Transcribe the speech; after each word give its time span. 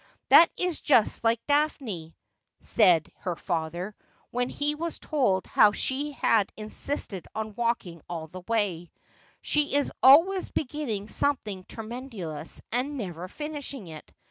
'That 0.29 0.49
is 0.57 0.81
just 0.81 1.23
like 1.23 1.45
Daphne,' 1.45 2.15
said 2.59 3.11
her 3.19 3.35
father, 3.35 3.95
when 4.31 4.49
he 4.49 4.73
was 4.73 4.97
told 4.97 5.45
how 5.45 5.73
she 5.73 6.13
had 6.13 6.51
insisted 6.57 7.27
on 7.35 7.53
walking 7.53 8.01
all 8.09 8.25
the 8.25 8.41
way' 8.47 8.89
She 9.43 9.75
is 9.75 9.91
always 10.01 10.49
beginning 10.49 11.07
something 11.07 11.65
tremendous 11.65 12.63
and 12.71 12.97
never 12.97 13.27
finishing 13.27 13.89
it. 13.89 14.11